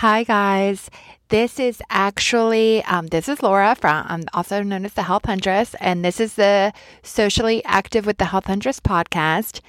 Hi, 0.00 0.24
guys. 0.24 0.90
This 1.30 1.58
is 1.58 1.80
actually, 1.88 2.84
um, 2.84 3.06
this 3.06 3.30
is 3.30 3.42
Laura 3.42 3.74
from, 3.74 4.04
I'm 4.06 4.24
also 4.34 4.62
known 4.62 4.84
as 4.84 4.92
the 4.92 5.04
Health 5.04 5.24
Huntress, 5.24 5.74
and 5.80 6.04
this 6.04 6.20
is 6.20 6.34
the 6.34 6.74
Socially 7.02 7.64
Active 7.64 8.04
with 8.04 8.18
the 8.18 8.26
Health 8.26 8.44
Huntress 8.44 8.78
podcast. 8.78 9.62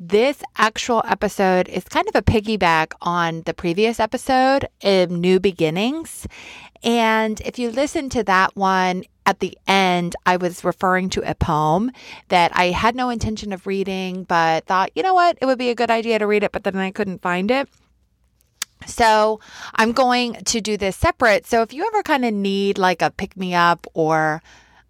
This 0.00 0.42
actual 0.56 1.02
episode 1.06 1.68
is 1.68 1.84
kind 1.84 2.08
of 2.08 2.14
a 2.14 2.22
piggyback 2.22 2.92
on 3.02 3.42
the 3.42 3.52
previous 3.52 4.00
episode 4.00 4.68
of 4.82 5.10
New 5.10 5.38
Beginnings. 5.38 6.26
And 6.82 7.42
if 7.42 7.58
you 7.58 7.70
listen 7.70 8.08
to 8.08 8.24
that 8.24 8.56
one, 8.56 9.04
at 9.26 9.40
the 9.40 9.58
end, 9.66 10.16
I 10.24 10.38
was 10.38 10.64
referring 10.64 11.10
to 11.10 11.30
a 11.30 11.34
poem 11.34 11.92
that 12.28 12.52
I 12.54 12.70
had 12.70 12.96
no 12.96 13.10
intention 13.10 13.52
of 13.52 13.66
reading, 13.66 14.24
but 14.24 14.64
thought, 14.64 14.92
you 14.94 15.02
know 15.02 15.12
what, 15.12 15.36
it 15.42 15.44
would 15.44 15.58
be 15.58 15.68
a 15.68 15.74
good 15.74 15.90
idea 15.90 16.18
to 16.18 16.26
read 16.26 16.42
it, 16.42 16.52
but 16.52 16.64
then 16.64 16.76
I 16.76 16.90
couldn't 16.90 17.20
find 17.20 17.50
it. 17.50 17.68
So 18.86 19.40
I'm 19.74 19.92
going 19.92 20.34
to 20.34 20.60
do 20.60 20.76
this 20.76 20.96
separate. 20.96 21.46
So 21.46 21.62
if 21.62 21.72
you 21.72 21.86
ever 21.86 22.02
kind 22.02 22.24
of 22.24 22.34
need 22.34 22.78
like 22.78 23.02
a 23.02 23.10
pick 23.10 23.36
me 23.36 23.54
up 23.54 23.86
or 23.94 24.42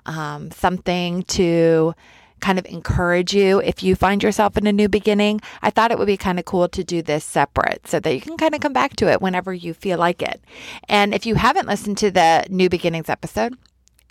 um, 0.06 0.50
something 0.50 1.22
to 1.24 1.94
kind 2.40 2.58
of 2.58 2.66
encourage 2.66 3.34
you 3.34 3.58
if 3.62 3.82
you 3.82 3.96
find 3.96 4.22
yourself 4.22 4.58
in 4.58 4.66
a 4.66 4.72
new 4.72 4.88
beginning, 4.88 5.40
I 5.62 5.70
thought 5.70 5.90
it 5.90 5.98
would 5.98 6.06
be 6.06 6.18
kind 6.18 6.38
of 6.38 6.44
cool 6.44 6.68
to 6.68 6.84
do 6.84 7.00
this 7.00 7.24
separate 7.24 7.86
so 7.86 7.98
that 8.00 8.14
you 8.14 8.20
can 8.20 8.36
kind 8.36 8.54
of 8.54 8.60
come 8.60 8.74
back 8.74 8.96
to 8.96 9.10
it 9.10 9.22
whenever 9.22 9.52
you 9.54 9.72
feel 9.72 9.98
like 9.98 10.20
it. 10.20 10.42
And 10.86 11.14
if 11.14 11.24
you 11.24 11.36
haven't 11.36 11.66
listened 11.66 11.96
to 11.98 12.10
the 12.10 12.44
new 12.50 12.68
beginnings 12.68 13.08
episode, 13.08 13.56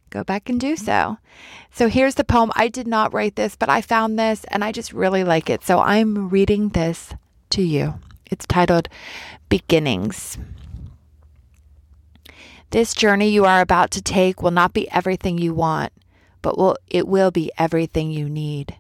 go 0.10 0.24
back 0.24 0.50
and 0.50 0.60
do 0.60 0.76
so. 0.76 1.18
So 1.72 1.88
here's 1.88 2.16
the 2.16 2.24
poem. 2.24 2.52
I 2.56 2.70
did 2.70 2.88
not 2.88 3.14
write 3.14 3.36
this, 3.36 3.56
but 3.56 3.70
I 3.70 3.82
found 3.82 4.18
this 4.18 4.46
and 4.46 4.64
I 4.64 4.72
just 4.72 4.94
really 4.94 5.24
like 5.24 5.50
it. 5.50 5.64
So 5.64 5.80
I'm 5.80 6.30
reading 6.30 6.70
this 6.70 7.14
to 7.52 7.62
you. 7.62 7.96
It's 8.34 8.48
titled 8.48 8.90
Beginnings. 9.48 10.40
This 12.72 12.96
journey 12.96 13.30
you 13.30 13.46
are 13.46 13.62
about 13.62 13.92
to 13.92 14.02
take 14.02 14.42
will 14.42 14.50
not 14.50 14.74
be 14.74 14.90
everything 14.90 15.38
you 15.38 15.54
want, 15.54 15.94
but 16.42 16.58
will, 16.58 16.76
it 16.88 17.08
will 17.08 17.30
be 17.30 17.52
everything 17.60 18.10
you 18.10 18.28
need. 18.28 18.76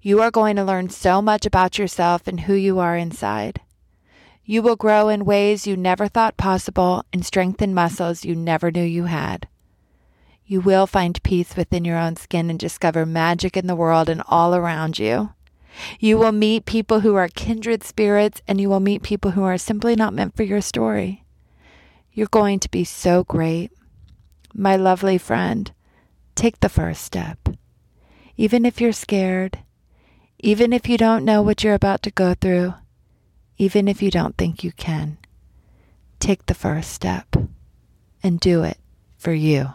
You 0.00 0.22
are 0.22 0.30
going 0.30 0.56
to 0.56 0.64
learn 0.64 0.88
so 0.88 1.20
much 1.20 1.44
about 1.44 1.78
yourself 1.78 2.26
and 2.26 2.40
who 2.40 2.54
you 2.54 2.78
are 2.78 2.96
inside. 2.96 3.60
You 4.46 4.62
will 4.62 4.76
grow 4.76 5.10
in 5.10 5.26
ways 5.26 5.66
you 5.66 5.76
never 5.76 6.08
thought 6.08 6.38
possible 6.38 7.04
and 7.12 7.26
strengthen 7.26 7.74
muscles 7.74 8.24
you 8.24 8.34
never 8.34 8.70
knew 8.70 8.82
you 8.82 9.04
had. 9.04 9.48
You 10.46 10.62
will 10.62 10.86
find 10.86 11.22
peace 11.22 11.56
within 11.56 11.84
your 11.84 11.98
own 11.98 12.16
skin 12.16 12.48
and 12.48 12.58
discover 12.58 13.04
magic 13.04 13.54
in 13.54 13.66
the 13.66 13.76
world 13.76 14.08
and 14.08 14.22
all 14.26 14.54
around 14.54 14.98
you. 14.98 15.34
You 15.98 16.18
will 16.18 16.32
meet 16.32 16.66
people 16.66 17.00
who 17.00 17.14
are 17.14 17.28
kindred 17.28 17.84
spirits, 17.84 18.42
and 18.46 18.60
you 18.60 18.68
will 18.68 18.80
meet 18.80 19.02
people 19.02 19.32
who 19.32 19.42
are 19.42 19.58
simply 19.58 19.94
not 19.96 20.14
meant 20.14 20.36
for 20.36 20.42
your 20.42 20.60
story. 20.60 21.24
You're 22.12 22.28
going 22.28 22.60
to 22.60 22.70
be 22.70 22.84
so 22.84 23.24
great. 23.24 23.70
My 24.54 24.76
lovely 24.76 25.18
friend, 25.18 25.70
take 26.34 26.60
the 26.60 26.68
first 26.68 27.02
step. 27.02 27.38
Even 28.36 28.64
if 28.64 28.80
you're 28.80 28.92
scared, 28.92 29.58
even 30.38 30.72
if 30.72 30.88
you 30.88 30.98
don't 30.98 31.24
know 31.24 31.42
what 31.42 31.62
you're 31.62 31.74
about 31.74 32.02
to 32.02 32.10
go 32.10 32.34
through, 32.34 32.74
even 33.58 33.88
if 33.88 34.02
you 34.02 34.10
don't 34.10 34.36
think 34.36 34.62
you 34.62 34.72
can, 34.72 35.18
take 36.20 36.46
the 36.46 36.54
first 36.54 36.92
step 36.92 37.36
and 38.22 38.40
do 38.40 38.62
it 38.62 38.78
for 39.16 39.32
you. 39.32 39.70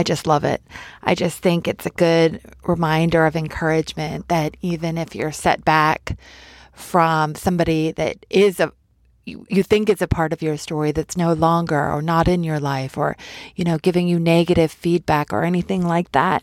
I 0.00 0.02
just 0.02 0.26
love 0.26 0.44
it. 0.44 0.62
I 1.02 1.14
just 1.14 1.40
think 1.40 1.68
it's 1.68 1.84
a 1.84 1.90
good 1.90 2.40
reminder 2.66 3.26
of 3.26 3.36
encouragement 3.36 4.28
that 4.28 4.56
even 4.62 4.96
if 4.96 5.14
you're 5.14 5.30
set 5.30 5.62
back 5.62 6.16
from 6.72 7.34
somebody 7.34 7.92
that 7.92 8.24
is 8.30 8.60
a 8.60 8.72
you, 9.26 9.62
think 9.62 9.90
is 9.90 10.00
a 10.00 10.08
part 10.08 10.32
of 10.32 10.40
your 10.40 10.56
story 10.56 10.90
that's 10.90 11.18
no 11.18 11.34
longer 11.34 11.78
or 11.78 12.00
not 12.00 12.28
in 12.28 12.42
your 12.42 12.58
life 12.58 12.96
or 12.96 13.14
you 13.54 13.62
know 13.62 13.76
giving 13.76 14.08
you 14.08 14.18
negative 14.18 14.72
feedback 14.72 15.34
or 15.34 15.44
anything 15.44 15.86
like 15.86 16.10
that 16.12 16.42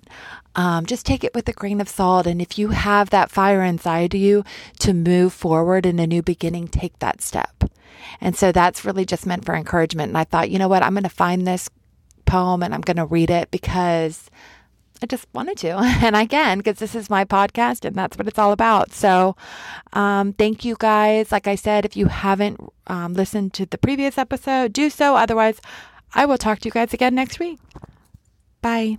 um, 0.53 0.85
just 0.85 1.03
take 1.03 1.24
it 1.24 1.34
with 1.34 1.50
a 1.50 1.53
grain 1.53 1.79
of 1.79 1.88
salt. 1.88 2.25
And 2.25 2.41
if 2.41 2.57
you 2.57 2.69
have 2.69 3.12
that 3.12 3.31
fire 3.31 3.63
inside 3.63 4.13
you 4.16 4.44
to 4.79 4.94
move 4.94 5.31
forward 5.31 5.85
in 5.85 6.00
a 6.00 6.07
new 6.07 6.24
beginning 6.24 6.68
take 6.68 6.97
that 7.00 7.22
step. 7.22 7.63
And 8.19 8.35
so 8.35 8.51
that's 8.51 8.84
really 8.84 9.06
just 9.06 9.28
meant 9.28 9.45
for 9.45 9.56
encouragement. 9.56 10.09
And 10.09 10.18
i 10.18 10.24
thought 10.24 10.50
you 10.50 10.57
know 10.57 10.68
what? 10.68 10.81
I'm 10.81 10.94
going 10.94 11.03
to 11.03 11.09
find 11.09 11.45
this 11.45 11.69
poem 12.27 12.61
and 12.61 12.73
I'm 12.73 12.81
going 12.81 12.97
to 12.97 13.05
read 13.05 13.31
it 13.31 13.49
because 13.49 14.29
I 15.01 15.05
just 15.05 15.25
wanted 15.33 15.57
to. 15.59 15.77
And 16.05 16.15
again, 16.15 16.59
because 16.59 16.77
this 16.77 16.95
is 16.95 17.09
my 17.09 17.25
podcast 17.25 17.85
and 17.85 17.95
that's 17.95 18.17
what 18.17 18.27
it's 18.27 18.39
all 18.39 18.51
about. 18.51 18.93
So, 18.93 19.35
um, 19.93 20.33
thank 20.33 20.63
you 20.65 20.75
guys. 20.77 21.31
Like 21.31 21.47
I 21.47 21.55
said, 21.55 21.85
if 21.85 21.97
you 21.97 22.07
haven't 22.07 22.59
um, 22.88 23.13
listened 23.13 23.53
to 23.55 23.65
the 23.65 23.77
previous 23.77 24.17
episode, 24.17 24.73
do 24.73 24.89
so. 24.89 25.15
Otherwise, 25.15 25.59
I 26.13 26.25
will 26.25 26.38
talk 26.38 26.59
to 26.59 26.67
you 26.67 26.71
guys 26.71 26.93
again 26.93 27.15
next 27.15 27.39
week. 27.39 27.59
Bye. 28.61 28.97